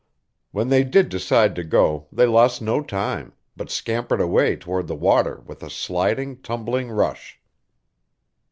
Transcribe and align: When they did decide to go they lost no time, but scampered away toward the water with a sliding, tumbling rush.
When 0.49 0.69
they 0.69 0.83
did 0.83 1.09
decide 1.09 1.53
to 1.53 1.63
go 1.63 2.07
they 2.11 2.25
lost 2.25 2.59
no 2.59 2.81
time, 2.81 3.33
but 3.55 3.69
scampered 3.69 4.19
away 4.19 4.55
toward 4.55 4.87
the 4.87 4.95
water 4.95 5.41
with 5.45 5.61
a 5.61 5.69
sliding, 5.69 6.41
tumbling 6.41 6.89
rush. 6.89 7.39